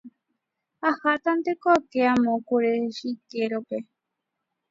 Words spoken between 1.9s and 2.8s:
amo kure